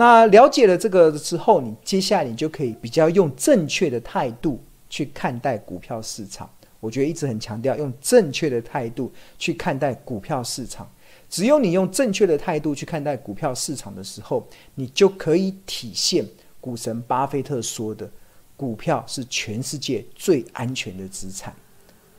[0.00, 4.58] 那了解了这个之后，你接下来你就可以比较用正确的态度
[4.88, 6.48] 去看待股票市场。
[6.80, 10.90] 我觉得一直很强调用正确的态度去看待股票市场。
[11.28, 16.24] 只有你用正确的态度去看待股票市场的时候，你就可以体现
[16.62, 18.10] 股神巴菲特说的
[18.56, 21.54] ：“股票是全世界最安全的资产。”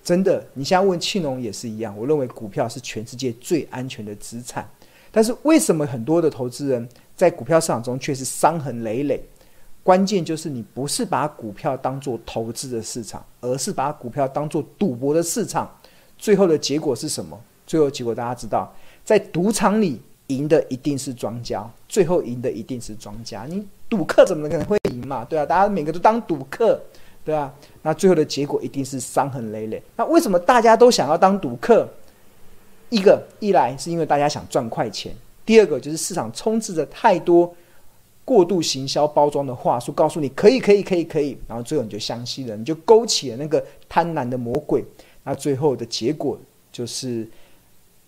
[0.05, 1.97] 真的，你现在问庆农也是一样。
[1.97, 4.69] 我认为股票是全世界最安全的资产。
[5.11, 9.21] 但是为什么很多的投资人在股票市场中却是伤痕累累？
[9.83, 15.69] 关键就是你不是把股票当做投资的市场，而是把股票当做赌博的市场。
[16.17, 17.39] 最后的结果是什么？
[17.65, 18.71] 最后结果大家知道，
[19.03, 23.45] 在赌场里赢的一定是庄家，最后赢的一定是庄家。
[23.49, 25.25] 你赌客怎么可能会赢嘛？
[25.25, 26.79] 对啊，大家每个都当赌客，
[27.25, 27.51] 对啊，
[27.81, 29.81] 那最后的结果一定是伤痕累累。
[29.95, 31.89] 那为什么大家都想要当赌客？
[32.91, 35.11] 一个一来是因为大家想赚快钱，
[35.43, 37.51] 第二个就是市场充斥着太多
[38.23, 44.83] 过度行销包装的话术，告诉你可以可以可以可以，然后最后你就相信了，你就勾起了那个贪婪的魔鬼，
[45.23, 46.37] 那最后的结果
[46.71, 47.27] 就是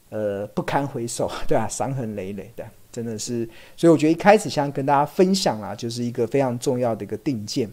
[0.10, 3.50] 呃不堪回首，对啊，伤痕累累的，真的是。
[3.76, 7.70] 所以我觉得一开始想跟大家分享啊，就是一个非常重要的一个定见。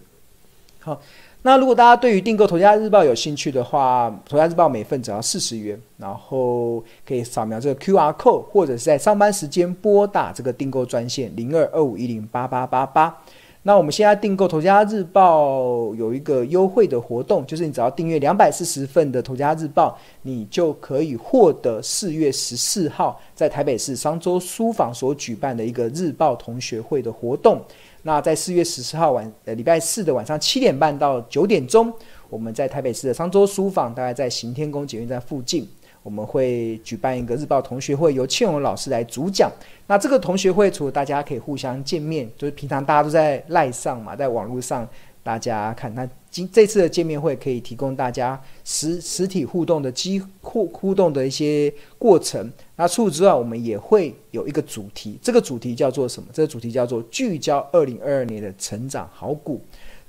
[0.78, 1.00] 好。
[1.42, 13.16] 那如果大家对于订购《头家日报》有兴趣的话，《头家日报》每份只要四十元，然后可以扫描这个 QR code，或者是在上班时间拨打这个订购专线零二二五一零八八八八。
[13.62, 15.52] 那我们现在订购《头家日报》
[15.94, 19.90] 有一个优惠的活动，就是你只要订阅两百四十份的《头家日报》，
[20.22, 27.60] 你就可以获得四月十四号在台北市商周书房所举办的一个日报同学会的活动。
[28.02, 31.92] 那在四月十四号晚，呃，礼拜四的晚上七点半到九点钟，
[32.30, 35.68] 我们在台北市的商周书房，大概在行天宫捷运站附近，
[36.02, 39.50] 我们会举办一个日报同学会，由庆荣老师来主讲。
[39.86, 44.88] 那这个同学会，除了大家可以互相见面，就是平常大家都在赖上嘛，在网络上。
[45.22, 52.50] 大家看，那今这次的见面会可以提供大家实实体互动的机互互动的一些过程。
[52.74, 56.30] 那除此之外，我们也会有一个主题，这个主题叫做什么？
[56.32, 59.60] 这个主题叫做聚焦二零二二年的成长好股。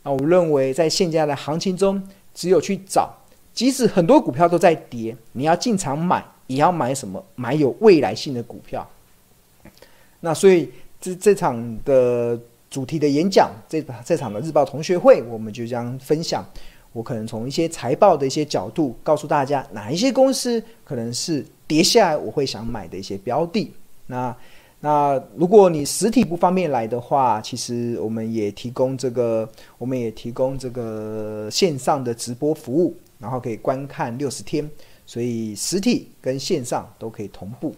[0.01, 2.01] 那我认为，在现在的行情中，
[2.33, 3.13] 只有去找，
[3.53, 7.23] 即使很多股票都在跌，你要进场买，也要买什么？
[7.35, 8.87] 买有未来性的股票。
[10.19, 10.69] 那所以
[10.99, 12.39] 这这场的。
[12.71, 16.41] 主题的演讲，这这场的日报同学会，我们就将分享。
[16.93, 23.69] 我可能从一些财报的一些角度，告诉大家哪一些公司可能是跌下来我会想买的一些标的。
[24.07, 24.33] 那
[24.79, 29.45] 那如果你实体不方便来的话，其实我们也提供这个，
[29.77, 34.69] 我们也提供这个线上的直播服务，然后可以观看六十天，
[35.05, 37.73] 所以实体跟线上都可以同步，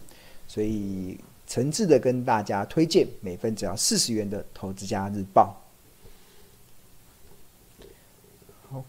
[0.48, 1.20] 所以。
[1.46, 5.62] 诚挚的跟大家推荐，每份只要四十元的《投资家日报》。
[8.72, 8.84] 好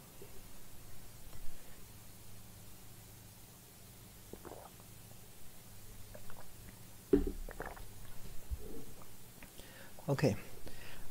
[10.06, 10.36] ，OK，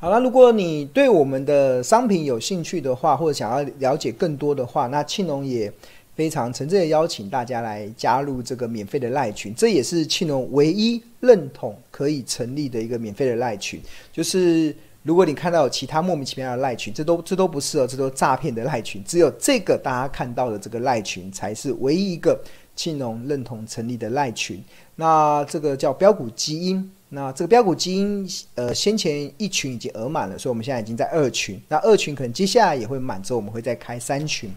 [0.03, 0.19] 好了。
[0.19, 5.72] 如果你对我们的商品有兴趣的话，或者想要了解更多的话，那庆农也。
[6.16, 13.81] 非常诚挚的邀请大家来加入这个免费的赖群，这也是庆农唯一认同可以成立的一个免费的赖群。
[14.12, 19.03] 就是如果你看到有其他莫名其妙的赖群，这都这都不是哦，这都诈骗的赖群。
[19.03, 22.40] 只有这个大家看到的这个赖群才是唯一一个
[22.75, 24.63] 庆农认同成立的赖群。
[24.97, 31.62] 那这个叫标股基因，那这个标股基因，呃，先前一群已经额满了，所以我们现在已经在二群。
[31.68, 34.50] 那二群可能接下来也会满之后，我们会再开三群。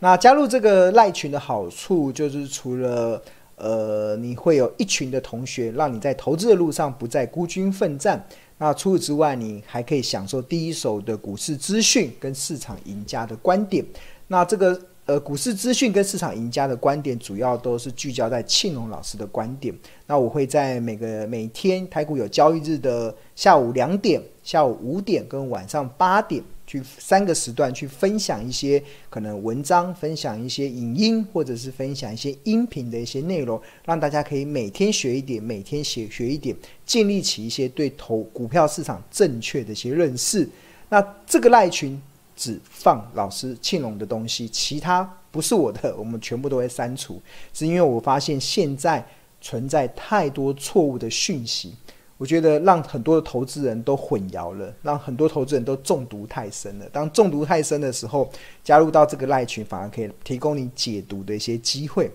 [0.00, 3.22] 那加入这个赖群的好处，就是除了
[3.56, 8.22] 呃，你会有一群的同学，让你在投资的路上不再孤军奋战。
[8.58, 13.82] 那除此之外，你还可以享受第一手的股市资讯跟市场赢家的观点。
[14.28, 19.74] 那这个呃，股市资讯跟市场赢家的观点，主要都是聚焦在庆隆老师的观点。
[20.06, 26.42] 那我会在每个每天台股有交易日的下午两点、下午五点跟晚上八点。
[26.66, 40.48] 去三个时段去分享一些可能文章，分享一些影音，或者是分享一些音频的一些内容，让大家可以每天学一点，每天学学一点，建立起一些对投股票市场正确的一些认识。
[40.88, 42.00] 那这个赖群
[42.36, 47.20] 只放老师庆隆的东西，其他不是我的，我们全部都会删除。
[47.52, 49.04] 是因为我发现现在
[49.40, 51.74] 存在太多错误的讯息。
[52.16, 56.88] 我觉得让很多的投资人都混淆了，让很多投资人都中毒太深了。
[56.90, 58.30] 当中毒太深的时候，
[58.62, 62.08] 加入到这个赖群，反而可以提供你解读的一些机会。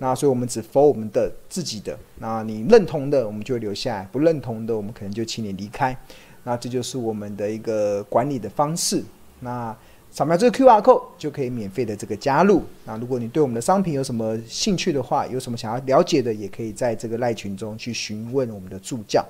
[0.00, 1.96] 那所以我们只放我们的自己的。
[2.18, 5.96] 那你认同的，我们就留下来；不认同的，我们可能就请你离开。
[6.42, 9.04] 那这就是我们的一个管理的方式。
[9.40, 9.76] 那
[10.10, 12.62] 扫描这个 QR code 就可以免费的这个加入。
[12.84, 19.26] 那如果你对我们的商品有什么兴趣的话，有什么想要了解的，也可以在这个赖群中去询问我们的助教。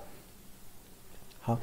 [1.41, 1.59] 好，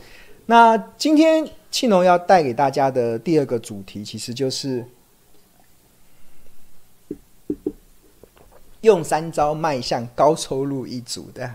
[0.47, 4.83] 那今天庆农要带给大家的第二个主题，其实就是
[8.81, 11.49] 用三招迈向高收入一族的。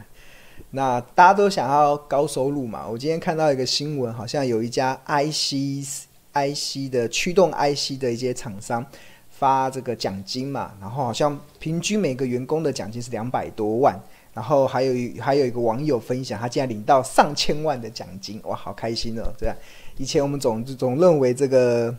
[0.71, 2.87] 那大家都想要高收入嘛？
[2.87, 6.06] 我今天看到一个新闻，好像有一家 IC。
[6.37, 8.85] IC 的驱动 IC 的一些厂商
[9.31, 13.99] 发这个奖金嘛，然后好像平均每个员工的奖金是两百多万，
[14.33, 19.33] 然后还有一还有一个网友分享，他竟然领到上千万的奖金，哇，好开心哦！
[19.38, 19.56] 这样，
[19.97, 21.94] 以前我们总总认为这个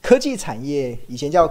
[0.00, 1.50] 科技产业以前叫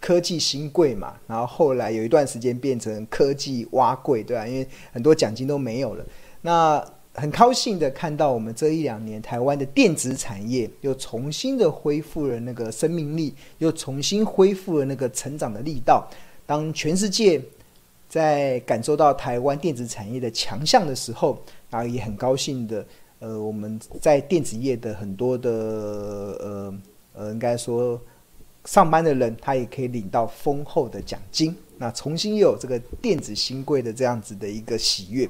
[0.00, 4.46] 科技新贵嘛，然后后来有一段时间变成科技挖贵，对吧？
[4.46, 6.04] 因为很多奖金都没有了，
[6.42, 6.84] 那。
[7.16, 16.06] 很高兴的看到，我们这一两年台湾的电子产业又重新的恢复了那个生命力，又重新恢复了那个成长的力道。
[16.44, 17.42] 当全世界
[18.06, 21.38] 在感受到台湾电子产业的强项的时候，
[21.70, 22.86] 然后也很高兴的，
[23.18, 26.74] 呃，我们在电子业的很多的呃
[27.14, 27.98] 呃，应该说
[28.66, 31.56] 上班的人，他也可以领到丰厚的奖金。
[31.78, 35.28] 那重新又有这个电子新贵的这样子的一个喜悦。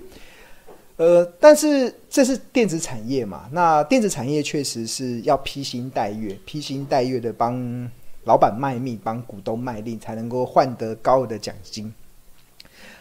[0.96, 3.48] 呃，但是这是电子产业嘛？
[3.52, 7.90] 那电子产业确实是要披星戴月、披星戴月的帮
[8.24, 11.92] 老板卖命、帮股东卖力，才能够换得高额的奖金。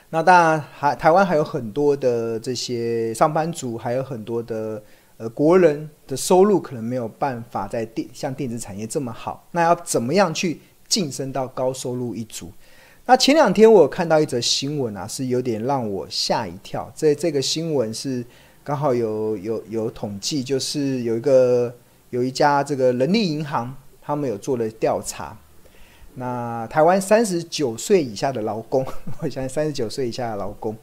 [0.09, 4.83] 那当然，还台湾还有很多的这些上班族，还有很多的
[5.15, 9.47] 呃国人的收入可能没有办法在电像电子产业这么好。
[9.51, 12.51] 那要怎么样去晋升到高收入一族？
[13.07, 16.91] 那前两天我看到一则新闻啊，是有点让我吓一跳。
[16.95, 18.25] 这这个新闻是
[18.63, 21.71] 刚好有有有统计，就是有一个
[22.09, 25.37] 有一家这个人力银行，他们有做了调查。
[26.15, 28.83] 那台湾三十九岁以下的劳工，
[29.21, 30.75] 我想三十九岁以下的劳工，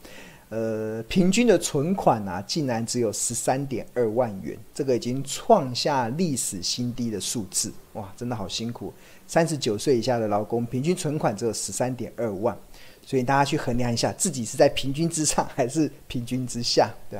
[0.54, 7.72] 呃，平均的存款啊，竟然只有十三点二万元，这个已经创下历史新低的数字。
[7.94, 8.92] 哇，真的好辛苦。
[9.26, 12.54] 三十九岁以下的劳工平均存款只有十三点二万，
[13.00, 17.18] 所以大家去衡量一下，自己是在平均之上还是平均之下，对？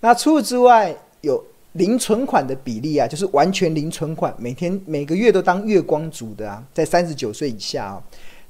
[0.00, 8.02] 那除此之外，有零存款的比例啊，就是完全零存款，每天每个月都当月光族的啊，在三十九岁以下啊，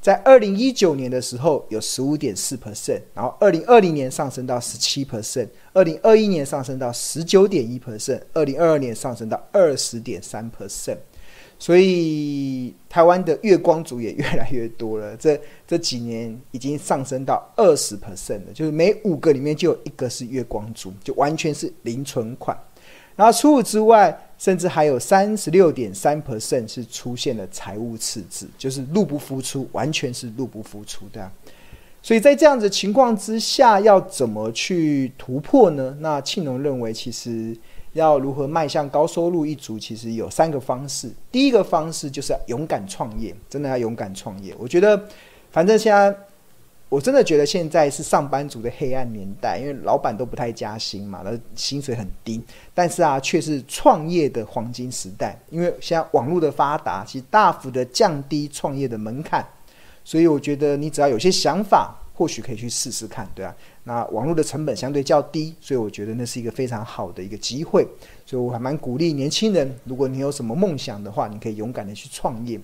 [0.02, 10.99] 在二零一九年的时候有十五点四 percent，然后二零二零年上升到十七 percent，二零二一年上升到十九点一 percent，二零二二年上升到二十点三 percent。
[11.56, 22.58] 所以台湾的月光族也越来越多了，这这几年已经上升到二十 percent 了，就是每五个里面就有一个是月光族，就完全是零存款。
[23.16, 31.30] 然后除此之外，甚至还有三十六点三 percent 是出现了财务赤字，就是入不敷出，完全是入不敷出的。
[32.02, 35.96] 所以在这样子情况之下，要怎么去突破呢？
[36.00, 37.56] 那庆农认为，其实。
[37.94, 39.78] 要如何迈向高收入一族？
[39.78, 41.12] 其实有三个方式。
[41.30, 44.54] 第一个方式就是勇敢创业，真的要勇敢创业。
[44.58, 44.98] 我觉得，
[45.50, 46.10] 反正现在
[46.92, 52.38] 我真的觉得现在是上班族的黑暗年代，因为老板都不太加薪嘛，那薪水很低。
[52.74, 59.43] 但是啊，却是创业的黄金时代，因为现在网络的发达，其实大幅的降低创业的门槛。
[60.05, 63.56] 所以我觉得，你只要有些想法，或许可以去试试看，对啊。
[63.84, 67.88] 那网络的成本相对较低，所以我觉得那是一个非常好的一个机会，
[68.26, 72.60] 所以我还蛮鼓励年轻人，如果你有什么梦想的话，你可以勇敢的去创业。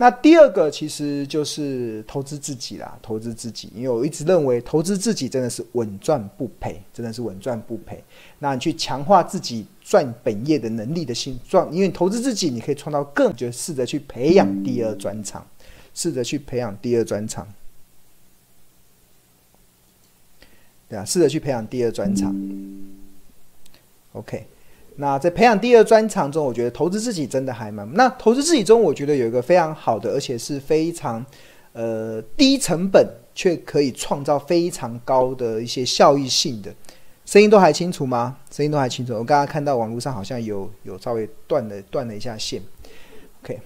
[0.00, 8.02] 那第二个其实就是投资自己啦，投资自己，因为我一直认为投资自己真的是稳赚不赔，真的是稳赚不赔。
[8.38, 15.46] 那你去强化自己赚本业的能力的心赚，因为投资自己，你可以创造更，就试着去培养第二专长，
[15.92, 17.46] 试着去培养第二专长。
[20.88, 22.34] 对啊，试着去培养第二专长。
[24.12, 24.46] OK，
[24.96, 27.90] 那在培养第二专长中，我觉得投资自己真的还蛮……
[27.94, 31.24] 那投资自己中，我觉得有一个非常好的，而且是非常
[31.72, 36.74] 呃低成本却可以创造非常高的一些效益性的。
[37.24, 38.36] 声音都还清楚吗？
[38.50, 39.12] 声音都还清楚。
[39.14, 42.60] 我刚刚看到网络上好像有有稍微断了断了一下线。
[43.42, 43.60] OK，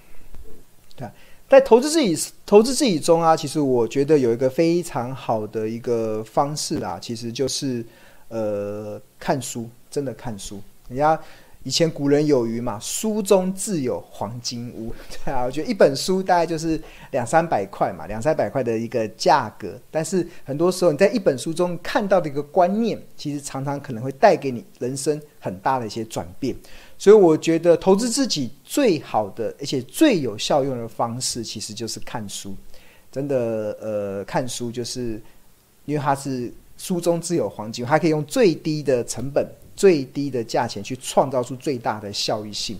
[0.97, 1.09] 对。
[1.47, 7.85] 在投资自己、投资自己中啊，其实我觉得有一个非常好的一个方式啊，其实就是
[8.29, 10.61] 呃看书，真的看书。
[10.89, 11.19] 人家
[11.63, 14.93] 以前古人有云嘛，书中自有黄金屋。
[15.25, 16.79] 对啊，我觉得一本书大概就是
[17.13, 19.81] 两三百块嘛，两三百块的一个价格。
[19.91, 26.55] 但是很多时候你在一本书中看到的一个观念，其实常常可能会带给你人生很大的一些转变。
[26.99, 32.55] 所以我觉得投资自己最好的而且最有效用的方式，其实就是看书。
[33.11, 35.19] 真的，呃，看书就是
[35.87, 39.49] 因为它是书中自有黄金屋，它可以用最低的成本。
[39.75, 42.79] 最低的价钱去创造出最大的效益性。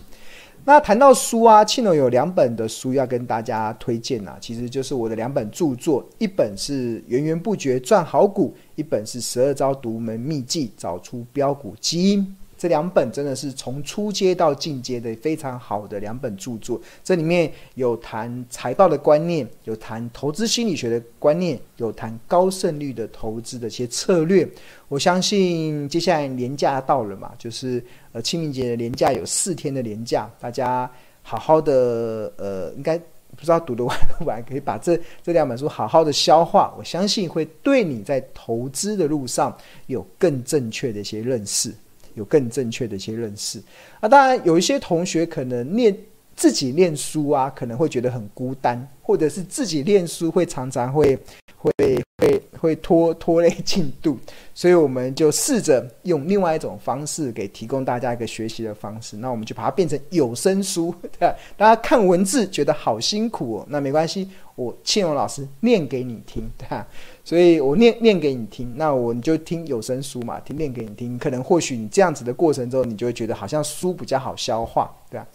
[0.67, 12.35] 那谈到书啊，庆龙有两本的书要跟大家推荐啊，其实就是我的两本著作，一本是源源不绝赚好股，一本是十二招独门秘技找出标股基因。
[12.65, 16.81] 这两本真的是从初阶到进阶的非常好的两本著作。
[17.03, 24.49] 这里面有谈财报的观念，有谈投资心理学的观念，有谈高胜率的投资的一些策略。
[24.87, 30.89] 我相信接下来年假到了嘛，就是呃清明节的年假有四天的年假，大家
[31.21, 36.73] 好好的呃，应该不知道读得完不完，可以把这这两本书好好的消化。
[36.75, 39.55] 我相信会对你在投资的路上
[39.85, 41.71] 有更正确的一些认识。
[42.15, 43.61] 有更正确的一些认识。
[43.99, 45.95] 啊，当然有一些同学可能念
[46.35, 51.17] 自己念书啊，可能会觉得很孤单，或者是自己念书会常常会
[51.65, 54.17] 会会会拖拖累进度，
[54.53, 61.35] 所以我们就试着用另外一种方式给提供大家一个学习的方式，那我们就把它变成有声书，对吧？
[61.57, 66.87] 大家看文字觉得好辛苦哦，那没关系，我庆荣老师念给你听，对吧？
[67.23, 71.17] 所以我念念给你听，那我你就听有声书嘛，听念给你听。
[71.17, 75.27] 可能或许你这样子的过程中，你就会觉得好像书比较好消化，对吧？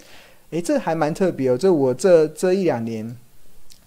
[0.51, 1.57] 诶，这还蛮特别哦。
[1.57, 3.17] 这我这这一两年，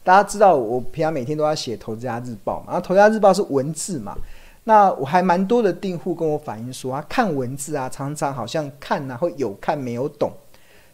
[0.04, 4.16] 大家知道我平常每天都要写《投资家日报》嘛，然后《投资家日报》是文字嘛。
[4.62, 10.30] 那我还蛮多的订户跟我反映说，啊看文字啊，常常好像看啊会有看没有懂。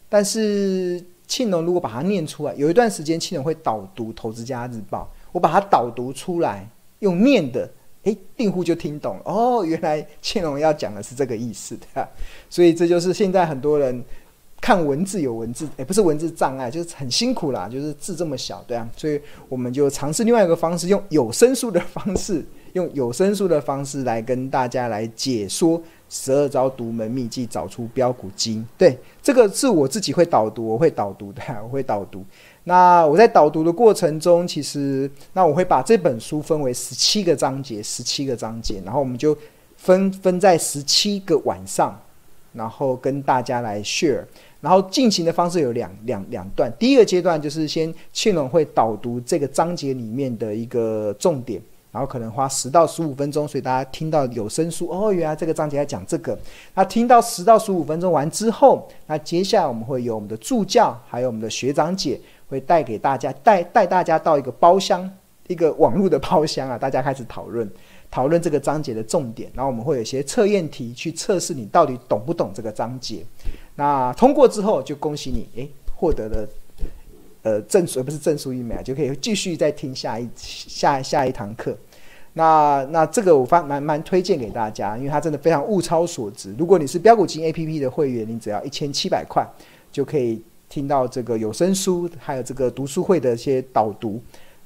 [0.08, 5.02] 但是庆隆如果把它念出来，有一段时间庆隆会导读《投资家日报》，
[5.32, 6.66] 我把它导读出来。
[7.00, 7.66] 用念的，
[8.02, 12.06] 诶，订户就听懂了哦，原来庆隆要讲的是这个意思的，
[12.50, 14.04] 所以这就是现在很多人
[14.60, 28.66] 看文字有文字，诶，不是文字障碍，就是很辛苦啦，就是字这么小，对啊，所以我们就尝试另外一个方式，用有声书的方式， 用有声书的方式来跟大家来解说十二招独门秘技，找出标股基因。
[28.76, 32.22] 对，这个是我自己会导读，我会导读的， 我会导读。
[32.64, 39.36] 那我在导读的过程中，其实那我会把这本书分为十七个章节，十七个章节，然后我们就
[39.76, 41.98] 分分在十七个晚上，
[42.52, 44.25] 然后跟大家来 share。
[44.61, 56.38] 然后进行的方式有两两两段，第一个阶段就是先庆龙会导读这个章节里面的一个重点，然后可能花十到十五分钟，所以大家听到有声书哦，原来这个章节在讲这个。
[56.75, 62.21] 那听到十到十五分钟完之后，那接下来我们会有我们的助教，还有我们的学长姐。
[62.50, 65.09] 会带给大家带带大家到一个包厢，
[65.47, 67.64] 一个网络的包厢啊，大家开始讨论
[68.10, 73.24] 讨论这个章节的重点，然后我们会有一些测验题去测试你到底懂不懂这个章节。
[73.76, 76.48] 那通过之后就恭喜你，诶，获得了
[77.42, 81.76] 呃证书，不是证书一枚，就可以继续再听下一下下一堂课。
[82.32, 86.54] 那那这个我发蛮蛮推荐给大家，因为它真的非常物超所值。
[86.58, 89.46] 如果你是标股金 APP 的会员，你只要一千七百块
[89.92, 90.42] 就可以。
[90.70, 94.22] 听到这个有声书，还有这个读书会的一些导读。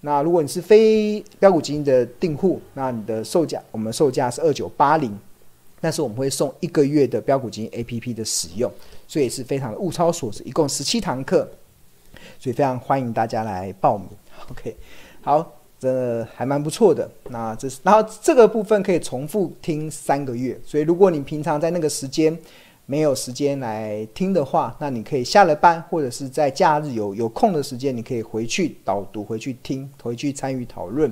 [0.07, 5.19] 那如果你是非标股基金的订户，那你的售价，我们售价是二九八零，
[5.81, 8.71] 但是我们会送一个月的标股基金 APP 的使用，
[9.09, 11.49] 所以是非常的物超所值，一共十七堂课，
[12.39, 14.07] 所以非常欢迎大家来报名。
[14.51, 14.77] OK，
[15.23, 17.11] 好，真的还蛮不错的。
[17.31, 22.39] 那这是，然后这个部分可以重复听三个月，所以如果你平常在那个时间。
[22.87, 31.11] 没有时间来听的话，那你可以下了班，或者是在假日有有空的时间，你可以回去导读，回去听，回去参与讨论。